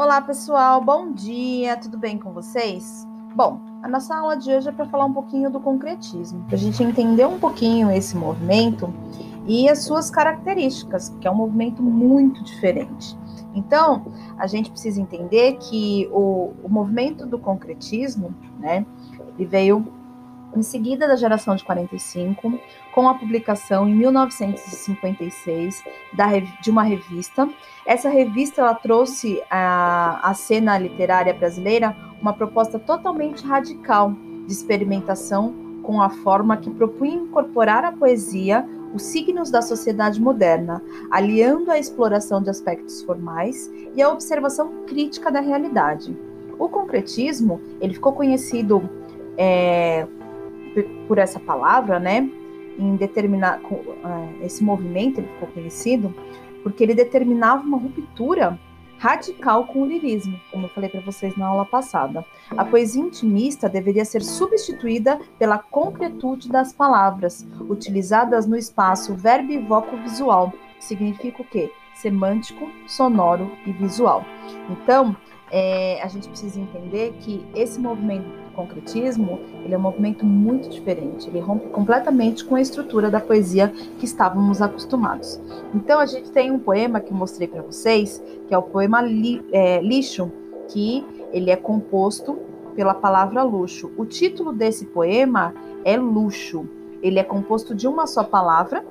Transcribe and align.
Olá, 0.00 0.18
pessoal, 0.22 0.82
bom 0.82 1.12
dia, 1.12 1.76
tudo 1.76 1.98
bem 1.98 2.16
com 2.16 2.32
vocês? 2.32 3.06
Bom, 3.36 3.60
a 3.82 3.86
nossa 3.86 4.16
aula 4.16 4.34
de 4.34 4.50
hoje 4.50 4.66
é 4.66 4.72
para 4.72 4.86
falar 4.86 5.04
um 5.04 5.12
pouquinho 5.12 5.50
do 5.50 5.60
concretismo, 5.60 6.42
para 6.44 6.54
a 6.54 6.58
gente 6.58 6.82
entender 6.82 7.26
um 7.26 7.38
pouquinho 7.38 7.90
esse 7.90 8.16
movimento 8.16 8.90
e 9.46 9.68
as 9.68 9.80
suas 9.80 10.08
características, 10.08 11.10
que 11.20 11.28
é 11.28 11.30
um 11.30 11.34
movimento 11.34 11.82
muito 11.82 12.42
diferente. 12.42 13.14
Então, 13.54 14.06
a 14.38 14.46
gente 14.46 14.70
precisa 14.70 14.98
entender 14.98 15.58
que 15.58 16.08
o, 16.10 16.54
o 16.64 16.68
movimento 16.70 17.26
do 17.26 17.38
concretismo, 17.38 18.34
né, 18.58 18.86
ele 19.36 19.44
veio 19.44 19.86
em 20.54 20.62
seguida 20.62 21.06
da 21.06 21.16
geração 21.16 21.54
de 21.54 21.64
45, 21.64 22.58
com 22.92 23.08
a 23.08 23.14
publicação 23.14 23.88
em 23.88 23.94
1956 23.94 25.82
da, 26.12 26.26
de 26.38 26.70
uma 26.70 26.82
revista. 26.82 27.48
Essa 27.86 28.08
revista 28.08 28.60
ela 28.60 28.74
trouxe 28.74 29.42
à, 29.50 30.32
cena 30.34 30.76
literária 30.78 31.32
brasileira 31.32 31.96
uma 32.20 32.32
proposta 32.32 32.78
totalmente 32.78 33.44
radical 33.44 34.12
de 34.46 34.52
experimentação 34.52 35.54
com 35.82 36.02
a 36.02 36.10
forma 36.10 36.56
que 36.56 36.70
propunha 36.70 37.14
incorporar 37.14 37.84
à 37.84 37.92
poesia 37.92 38.66
os 38.92 39.02
signos 39.02 39.50
da 39.50 39.62
sociedade 39.62 40.20
moderna, 40.20 40.82
aliando 41.10 41.70
a 41.70 41.78
exploração 41.78 42.42
de 42.42 42.50
aspectos 42.50 43.02
formais 43.02 43.70
e 43.94 44.02
a 44.02 44.08
observação 44.08 44.84
crítica 44.86 45.30
da 45.30 45.40
realidade. 45.40 46.16
O 46.58 46.68
concretismo 46.68 47.60
ele 47.80 47.94
ficou 47.94 48.12
conhecido 48.12 48.90
é, 49.38 50.06
por 51.06 51.18
essa 51.18 51.40
palavra, 51.40 51.98
né? 51.98 52.28
Em 52.78 52.96
determinar 52.96 53.60
é, 53.60 54.46
esse 54.46 54.62
movimento 54.62 55.18
ele 55.18 55.28
ficou 55.28 55.48
conhecido 55.48 56.14
porque 56.62 56.82
ele 56.82 56.94
determinava 56.94 57.62
uma 57.62 57.78
ruptura 57.78 58.58
radical 58.98 59.66
com 59.66 59.80
o 59.82 59.86
lirismo, 59.86 60.38
como 60.50 60.66
eu 60.66 60.70
falei 60.70 60.90
para 60.90 61.00
vocês 61.00 61.34
na 61.34 61.46
aula 61.46 61.64
passada. 61.64 62.22
A 62.50 62.64
poesia 62.66 63.02
intimista 63.02 63.66
deveria 63.66 64.04
ser 64.04 64.22
substituída 64.22 65.18
pela 65.38 65.56
concretude 65.56 66.50
das 66.50 66.74
palavras, 66.74 67.46
utilizadas 67.60 68.46
no 68.46 68.56
espaço 68.56 69.14
verbo 69.14 69.80
visual, 70.02 70.52
significa 70.78 71.40
o 71.40 71.46
quê? 71.46 71.72
Semântico, 71.94 72.68
sonoro 72.86 73.50
e 73.64 73.72
visual. 73.72 74.22
Então, 74.68 75.16
é, 75.50 76.02
a 76.02 76.08
gente 76.08 76.28
precisa 76.28 76.60
entender 76.60 77.14
que 77.20 77.44
esse 77.54 77.80
movimento 77.80 78.39
concretismo 78.50 79.38
ele 79.64 79.74
é 79.74 79.78
um 79.78 79.80
movimento 79.80 80.24
muito 80.24 80.68
diferente. 80.68 81.28
Ele 81.28 81.40
rompe 81.40 81.68
completamente 81.68 82.44
com 82.44 82.54
a 82.54 82.60
estrutura 82.60 83.10
da 83.10 83.20
poesia 83.20 83.68
que 83.98 84.04
estávamos 84.04 84.60
acostumados. 84.60 85.40
Então 85.74 86.00
a 86.00 86.06
gente 86.06 86.30
tem 86.30 86.50
um 86.50 86.58
poema 86.58 87.00
que 87.00 87.12
eu 87.12 87.16
mostrei 87.16 87.46
para 87.46 87.62
vocês, 87.62 88.22
que 88.48 88.54
é 88.54 88.58
o 88.58 88.62
poema 88.62 89.00
li, 89.00 89.44
é, 89.52 89.80
Lixo, 89.80 90.30
que 90.68 91.04
ele 91.32 91.50
é 91.50 91.56
composto 91.56 92.38
pela 92.74 92.94
palavra 92.94 93.42
luxo. 93.42 93.90
O 93.96 94.04
título 94.04 94.52
desse 94.52 94.86
poema 94.86 95.54
é 95.84 95.96
Luxo. 95.96 96.68
Ele 97.02 97.18
é 97.18 97.22
composto 97.22 97.74
de 97.74 97.86
uma 97.86 98.06
só 98.06 98.22
palavra 98.22 98.84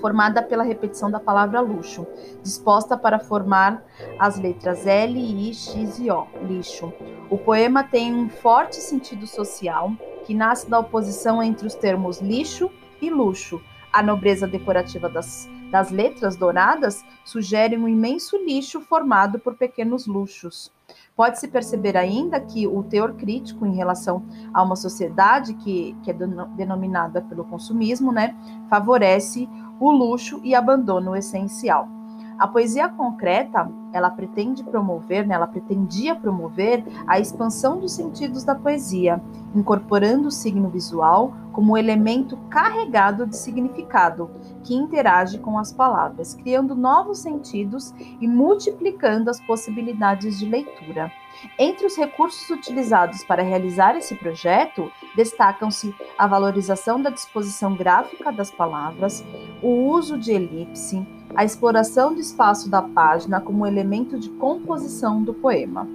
formada 0.00 0.42
pela 0.42 0.62
repetição 0.62 1.10
da 1.10 1.20
palavra 1.20 1.60
luxo, 1.60 2.06
disposta 2.42 2.96
para 2.96 3.18
formar 3.18 3.82
as 4.18 4.38
letras 4.38 4.86
L, 4.86 5.18
I, 5.18 5.54
X 5.54 5.98
e 5.98 6.10
O, 6.10 6.26
lixo. 6.46 6.92
O 7.30 7.38
poema 7.38 7.84
tem 7.84 8.14
um 8.14 8.28
forte 8.28 8.76
sentido 8.76 9.26
social 9.26 9.92
que 10.24 10.34
nasce 10.34 10.68
da 10.68 10.78
oposição 10.78 11.42
entre 11.42 11.66
os 11.66 11.74
termos 11.74 12.20
lixo 12.20 12.70
e 13.00 13.10
luxo. 13.10 13.60
A 13.92 14.02
nobreza 14.02 14.46
decorativa 14.46 15.08
das, 15.08 15.48
das 15.70 15.90
letras 15.90 16.36
douradas 16.36 17.04
sugere 17.24 17.76
um 17.76 17.88
imenso 17.88 18.36
lixo 18.36 18.80
formado 18.80 19.38
por 19.38 19.56
pequenos 19.56 20.06
luxos. 20.06 20.72
Pode-se 21.16 21.46
perceber 21.46 21.96
ainda 21.96 22.40
que 22.40 22.66
o 22.66 22.82
teor 22.82 23.14
crítico 23.14 23.64
em 23.64 23.74
relação 23.74 24.24
a 24.52 24.62
uma 24.62 24.74
sociedade 24.74 25.54
que, 25.54 25.96
que 26.02 26.10
é 26.10 26.14
denominada 26.56 27.22
pelo 27.22 27.44
consumismo, 27.44 28.12
né, 28.12 28.36
favorece 28.68 29.48
o 29.80 29.90
luxo 29.90 30.40
e 30.42 30.54
abandona 30.54 31.10
o 31.10 31.16
essencial. 31.16 31.88
A 32.36 32.48
poesia 32.48 32.88
concreta, 32.88 33.70
ela 33.92 34.10
pretende 34.10 34.64
promover, 34.64 35.24
né, 35.24 35.36
ela 35.36 35.46
pretendia 35.46 36.16
promover 36.16 36.84
a 37.06 37.20
expansão 37.20 37.78
dos 37.78 37.92
sentidos 37.92 38.42
da 38.42 38.56
poesia, 38.56 39.22
incorporando 39.54 40.26
o 40.26 40.32
signo 40.32 40.68
visual 40.68 41.32
como 41.52 41.78
elemento 41.78 42.36
carregado 42.50 43.24
de 43.24 43.36
significado, 43.36 44.28
que 44.64 44.74
interage 44.74 45.38
com 45.38 45.56
as 45.56 45.72
palavras, 45.72 46.34
criando 46.34 46.74
novos 46.74 47.18
sentidos 47.20 47.94
e 48.20 48.26
multiplicando 48.26 49.30
as 49.30 49.40
possibilidades 49.40 50.36
de 50.40 50.46
leitura. 50.46 51.12
Entre 51.58 51.86
os 51.86 51.96
recursos 51.96 52.48
utilizados 52.50 53.22
para 53.24 53.42
realizar 53.42 53.96
esse 53.96 54.14
projeto, 54.14 54.90
destacam-se 55.14 55.94
a 56.18 56.26
valorização 56.26 57.00
da 57.00 57.10
disposição 57.10 57.76
gráfica 57.76 58.32
das 58.32 58.50
palavras, 58.50 59.24
o 59.64 59.88
uso 59.88 60.18
de 60.18 60.30
elipse, 60.30 61.04
a 61.34 61.42
exploração 61.42 62.14
do 62.14 62.20
espaço 62.20 62.68
da 62.68 62.82
página 62.82 63.40
como 63.40 63.66
elemento 63.66 64.18
de 64.18 64.28
composição 64.28 65.22
do 65.22 65.32
poema. 65.32 65.88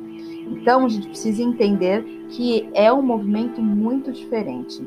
Então, 0.47 0.85
a 0.85 0.89
gente 0.89 1.07
precisa 1.07 1.43
entender 1.43 2.03
que 2.29 2.67
é 2.73 2.91
um 2.91 3.03
movimento 3.03 3.61
muito 3.61 4.11
diferente. 4.11 4.85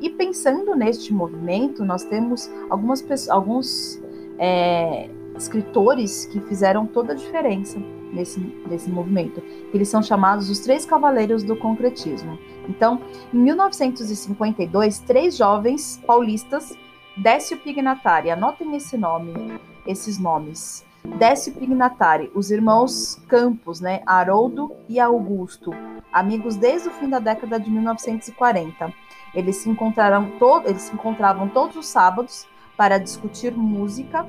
E 0.00 0.10
pensando 0.10 0.74
neste 0.74 1.14
movimento, 1.14 1.84
nós 1.84 2.04
temos 2.04 2.50
algumas 2.68 3.00
pessoas, 3.00 3.30
alguns 3.30 4.02
é, 4.36 5.08
escritores 5.38 6.26
que 6.26 6.40
fizeram 6.40 6.86
toda 6.86 7.12
a 7.12 7.16
diferença 7.16 7.80
nesse, 8.12 8.40
nesse 8.68 8.90
movimento. 8.90 9.40
Eles 9.72 9.88
são 9.88 10.02
chamados 10.02 10.50
os 10.50 10.58
Três 10.58 10.84
Cavaleiros 10.84 11.44
do 11.44 11.54
Concretismo. 11.54 12.36
Então, 12.68 13.00
em 13.32 13.38
1952, 13.38 14.98
três 15.00 15.36
jovens 15.36 16.02
paulistas, 16.06 16.76
Décio 17.16 17.56
Pignatari, 17.58 18.28
anotem 18.28 18.74
esse 18.74 18.98
nome, 18.98 19.60
esses 19.86 20.18
nomes. 20.18 20.84
Décio 21.16 21.52
Pignatari, 21.54 22.28
os 22.34 22.50
irmãos 22.50 23.22
Campos, 23.28 23.80
né, 23.80 24.02
Haroldo 24.04 24.74
e 24.88 24.98
Augusto, 24.98 25.70
amigos 26.12 26.56
desde 26.56 26.88
o 26.88 26.90
fim 26.90 27.08
da 27.08 27.20
década 27.20 27.60
de 27.60 27.70
1940. 27.70 28.92
Eles 29.32 29.56
se 29.56 29.70
encontraram 29.70 30.28
eles 30.64 30.82
se 30.82 30.92
encontravam 30.94 31.48
todos 31.48 31.76
os 31.76 31.86
sábados 31.86 32.48
para 32.76 32.98
discutir 32.98 33.52
música 33.54 34.26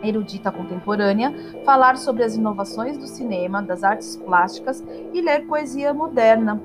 erudita 0.00 0.52
contemporânea, 0.52 1.34
falar 1.64 1.96
sobre 1.96 2.22
as 2.22 2.36
inovações 2.36 2.96
do 2.96 3.08
cinema, 3.08 3.60
das 3.60 3.82
artes 3.82 4.14
plásticas 4.14 4.84
e 5.12 5.20
ler 5.20 5.48
poesia 5.48 5.92
moderna. 5.92 6.62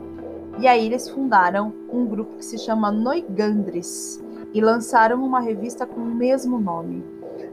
E 0.59 0.67
aí 0.67 0.85
eles 0.85 1.09
fundaram 1.09 1.73
um 1.91 2.05
grupo 2.05 2.35
que 2.35 2.45
se 2.45 2.59
chama 2.59 2.91
Noigandres 2.91 4.22
e 4.53 4.61
lançaram 4.61 5.25
uma 5.25 5.39
revista 5.39 5.83
com 5.85 5.99
o 5.99 6.15
mesmo 6.15 6.59
nome. 6.59 7.03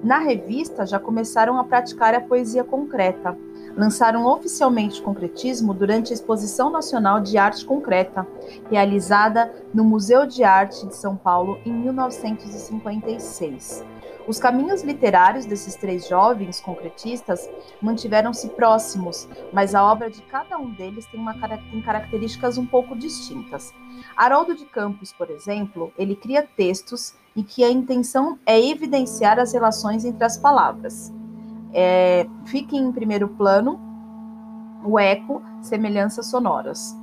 Na 0.03 0.19
revista 0.19 0.87
já 0.87 0.99
começaram 0.99 1.59
a 1.59 1.65
praticar 1.65 2.15
a 2.15 2.21
poesia 2.21 2.65
concreta. 2.65 3.37
Lançaram 3.77 4.27
oficialmente 4.27 5.01
o 5.01 5.05
concretismo 5.05 5.73
durante 5.73 6.13
a 6.13 6.15
Exposição 6.15 6.71
Nacional 6.71 7.21
de 7.21 7.39
Arte 7.39 7.65
Concreta, 7.65 8.27
realizada 8.71 9.53
no 9.73 9.85
Museu 9.85 10.27
de 10.27 10.43
Arte 10.43 10.85
de 10.87 10.97
São 10.97 11.17
Paulo 11.17 11.59
em 11.65 11.73
1956. 11.73 13.85
Os 14.27 14.39
caminhos 14.39 14.83
literários 14.83 15.47
desses 15.47 15.75
três 15.75 16.09
jovens 16.09 16.61
concretistas 16.61 17.49
mantiveram-se 17.81 18.49
próximos, 18.51 19.29
mas 19.53 19.75
a 19.75 19.85
obra 19.85 20.11
de 20.11 20.23
cada 20.23 20.57
um 20.59 20.71
deles 20.71 21.07
tem, 21.07 21.21
uma, 21.21 21.35
tem 21.35 21.81
características 21.83 22.59
um 22.59 22.67
pouco 22.67 22.97
distintas. 22.97 23.73
Haroldo 24.17 24.55
de 24.55 24.65
Campos, 24.67 25.13
por 25.13 25.31
exemplo, 25.31 25.93
ele 25.99 26.15
cria 26.15 26.43
textos 26.43 27.15
em 27.37 27.43
que 27.43 27.65
a 27.65 27.71
intenção 27.71 28.39
é 28.45 28.61
evidenciar 28.61 29.39
as 29.39 29.53
relações 29.53 30.05
entre 30.05 30.25
as 30.25 30.37
palavras. 30.37 31.13
É, 31.73 32.27
em 32.73 32.93
primeiro 32.93 33.29
plano 33.29 33.81
o 34.85 34.99
eco, 34.99 35.43
semelhanças 35.61 36.27
sonoras. 36.27 36.97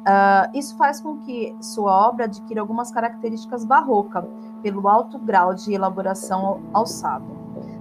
Uh, 0.00 0.56
isso 0.58 0.76
faz 0.76 1.00
com 1.00 1.18
que 1.18 1.54
sua 1.60 2.08
obra 2.08 2.24
adquira 2.24 2.60
algumas 2.60 2.90
características 2.90 3.64
barroca, 3.64 4.26
pelo 4.62 4.88
alto 4.88 5.18
grau 5.18 5.54
de 5.54 5.72
elaboração 5.72 6.62
alçado. 6.72 7.26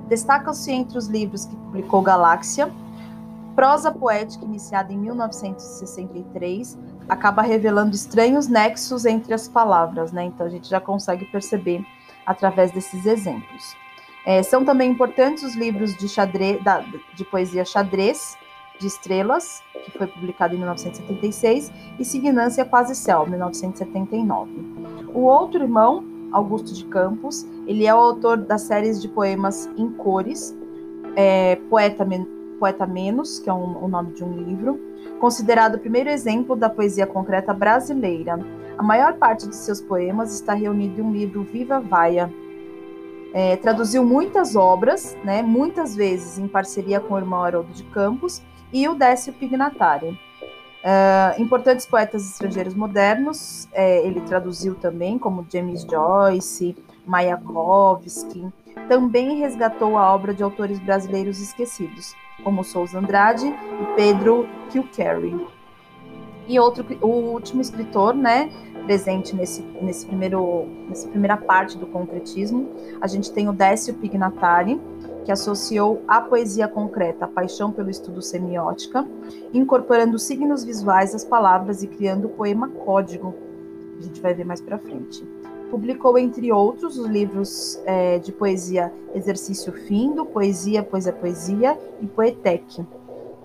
Destaca-se 0.07 0.71
entre 0.71 0.97
os 0.97 1.07
livros 1.07 1.45
que 1.45 1.55
publicou 1.55 2.01
Galáxia, 2.01 2.71
prosa 3.55 3.91
poética 3.91 4.45
iniciada 4.45 4.91
em 4.93 4.97
1963, 4.97 6.77
acaba 7.07 7.41
revelando 7.41 7.93
estranhos 7.93 8.47
nexos 8.47 9.05
entre 9.05 9.33
as 9.33 9.47
palavras, 9.47 10.11
né? 10.11 10.23
Então 10.23 10.45
a 10.45 10.49
gente 10.49 10.69
já 10.69 10.79
consegue 10.79 11.25
perceber 11.25 11.85
através 12.25 12.71
desses 12.71 13.05
exemplos. 13.05 13.75
É, 14.25 14.43
são 14.43 14.63
também 14.63 14.91
importantes 14.91 15.43
os 15.43 15.55
livros 15.55 15.95
de, 15.95 16.07
xadrez, 16.07 16.63
da, 16.63 16.83
de 17.15 17.25
poesia 17.25 17.65
Xadrez, 17.65 18.37
de 18.79 18.87
Estrelas, 18.87 19.61
que 19.83 19.91
foi 19.91 20.07
publicado 20.07 20.55
em 20.55 20.57
1976, 20.57 21.71
e 21.99 22.05
Signância 22.05 22.63
Quase 22.63 22.95
Céu, 22.95 23.27
1979. 23.27 24.51
O 25.13 25.21
outro 25.21 25.63
irmão, 25.63 26.03
Augusto 26.31 26.73
de 26.73 26.85
Campos, 26.85 27.45
ele 27.65 27.85
é 27.85 27.93
o 27.93 27.97
autor 27.97 28.37
das 28.37 28.61
séries 28.61 29.01
de 29.01 29.07
poemas 29.07 29.69
em 29.77 29.89
cores, 29.89 30.55
é, 31.15 31.55
poeta 31.69 32.05
Poeta 32.59 32.85
Menos, 32.85 33.39
que 33.39 33.49
é 33.49 33.53
um, 33.53 33.83
o 33.83 33.87
nome 33.87 34.13
de 34.13 34.23
um 34.23 34.33
livro, 34.33 34.79
considerado 35.19 35.75
o 35.75 35.79
primeiro 35.79 36.09
exemplo 36.09 36.55
da 36.55 36.69
poesia 36.69 37.07
concreta 37.07 37.53
brasileira. 37.53 38.37
A 38.77 38.83
maior 38.83 39.13
parte 39.13 39.47
de 39.47 39.55
seus 39.55 39.81
poemas 39.81 40.33
está 40.33 40.53
reunido 40.53 40.99
em 40.99 41.03
um 41.03 41.11
livro 41.11 41.43
Viva 41.43 41.79
Vaia. 41.79 42.31
É, 43.33 43.55
traduziu 43.55 44.03
muitas 44.03 44.55
obras, 44.55 45.15
né, 45.23 45.41
muitas 45.41 45.95
vezes 45.95 46.37
em 46.37 46.47
parceria 46.47 46.99
com 46.99 47.13
o 47.13 47.17
irmão 47.17 47.43
Haroldo 47.43 47.71
de 47.71 47.83
Campos 47.85 48.41
e 48.73 48.87
o 48.87 48.95
Décio 48.95 49.31
Pignatari. 49.33 50.19
Uh, 50.79 51.41
importantes 51.41 51.85
poetas 51.85 52.25
estrangeiros 52.25 52.73
modernos, 52.73 53.67
é, 53.73 54.05
ele 54.05 54.21
traduziu 54.21 54.75
também, 54.75 55.19
como 55.19 55.45
James 55.51 55.83
Joyce, 55.83 56.75
Mayakovsky. 57.05 58.47
Também 58.87 59.39
resgatou 59.39 59.97
a 59.97 60.13
obra 60.13 60.33
de 60.33 60.41
autores 60.41 60.79
brasileiros 60.79 61.41
esquecidos, 61.41 62.15
como 62.43 62.63
Souza 62.63 62.97
Andrade 62.97 63.45
e 63.47 63.95
Pedro 63.95 64.47
Kilcarry. 64.71 65.45
E 66.47 66.57
outro, 66.59 66.85
o 67.01 67.07
último 67.07 67.61
escritor, 67.61 68.15
né, 68.15 68.49
presente 68.85 69.35
nesse, 69.35 69.61
nesse 69.81 70.05
primeiro, 70.05 70.65
nessa 70.87 71.07
primeira 71.07 71.37
parte 71.37 71.77
do 71.77 71.85
concretismo, 71.85 72.67
a 73.01 73.05
gente 73.05 73.31
tem 73.31 73.47
o 73.47 73.53
Décio 73.53 73.93
Pignatari, 73.95 74.79
que 75.29 75.33
associou 75.33 76.01
a 76.07 76.19
poesia 76.19 76.67
concreta 76.67 77.25
à 77.25 77.27
paixão 77.27 77.71
pelo 77.71 77.91
estudo 77.91 78.19
semiótica, 78.19 79.07
incorporando 79.53 80.17
signos 80.17 80.63
visuais 80.63 81.13
às 81.13 81.23
palavras 81.23 81.83
e 81.83 81.87
criando 81.87 82.25
o 82.25 82.29
poema 82.29 82.67
código. 82.67 83.35
A 83.99 84.01
gente 84.01 84.19
vai 84.21 84.33
ver 84.33 84.43
mais 84.43 84.59
para 84.59 84.79
frente. 84.79 85.23
Publicou, 85.69 86.17
entre 86.17 86.51
outros, 86.51 86.97
os 86.97 87.05
livros 87.05 87.79
é, 87.85 88.17
de 88.17 88.31
poesia 88.31 88.91
Exercício 89.13 89.71
Findo, 89.71 90.25
Poesia, 90.25 90.81
Poesia, 90.81 91.13
Poesia 91.13 91.79
e 92.01 92.07
Poetec. 92.07 92.83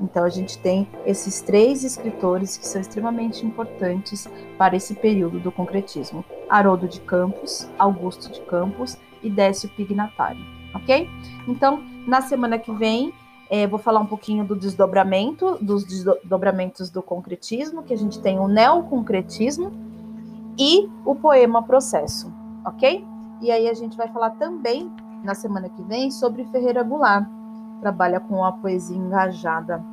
Então, 0.01 0.25
a 0.25 0.31
gente 0.31 0.59
tem 0.61 0.89
esses 1.05 1.43
três 1.43 1.85
escritores 1.85 2.57
que 2.57 2.67
são 2.67 2.81
extremamente 2.81 3.45
importantes 3.45 4.27
para 4.57 4.75
esse 4.75 4.95
período 4.95 5.39
do 5.39 5.53
concretismo: 5.53 6.25
Haroldo 6.49 6.89
de 6.89 7.03
Campos, 7.03 7.69
Augusto 7.79 8.33
de 8.33 8.41
Campos 8.41 8.97
e 9.23 9.29
Décio 9.29 9.69
Pignatari 9.69 10.64
ok? 10.75 11.09
Então, 11.47 11.83
na 12.07 12.21
semana 12.21 12.59
que 12.59 12.73
vem, 12.73 13.13
é, 13.51 13.67
vou 13.67 13.79
falar 13.79 14.01
um 14.01 14.07
pouquinho 14.07 14.45
do 14.45 14.57
desdobramento, 14.57 15.59
dos 15.61 15.85
desdobramentos 15.85 16.91
do 16.91 17.03
concretismo, 17.03 17.83
que 17.83 17.93
a 17.93 17.97
gente 17.97 18.19
tem 18.21 18.39
o 18.39 18.49
neoconcretismo 18.49 19.73
e 20.59 20.89
o 21.05 21.15
poema 21.15 21.63
processo, 21.63 22.33
ok? 22.65 23.05
E 23.41 23.51
aí 23.51 23.69
a 23.69 23.75
gente 23.75 23.97
vai 23.97 24.09
falar 24.09 24.31
também, 24.31 24.91
na 25.23 25.35
semana 25.35 25.69
que 25.69 25.83
vem, 25.83 26.11
sobre 26.11 26.45
Ferreira 26.47 26.83
Goulart, 26.83 27.29
trabalha 27.81 28.21
com 28.21 28.45
a 28.45 28.53
poesia 28.53 28.97
engajada, 28.97 29.85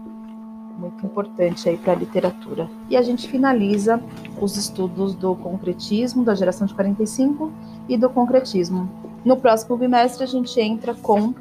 muito 0.78 1.06
importante 1.06 1.68
aí 1.68 1.78
para 1.78 1.94
a 1.94 1.96
literatura. 1.96 2.70
E 2.90 2.96
a 2.96 3.02
gente 3.02 3.28
finaliza 3.28 4.02
os 4.40 4.56
estudos 4.56 5.14
do 5.14 5.36
concretismo, 5.36 6.24
da 6.24 6.34
geração 6.34 6.66
de 6.66 6.74
45 6.74 7.52
e 7.88 7.98
do 7.98 8.10
concretismo. 8.10 8.90
No 9.24 9.38
próximo 9.38 9.78
bimestre, 9.78 10.24
a 10.24 10.28
gente 10.28 10.60
entra 10.60 10.96
com 10.96 11.34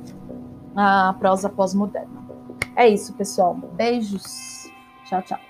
a 0.76 1.14
prosa 1.18 1.48
pós-moderna. 1.48 2.20
É 2.76 2.88
isso, 2.88 3.12
pessoal. 3.14 3.54
Beijos. 3.74 4.70
Tchau, 5.06 5.22
tchau. 5.22 5.49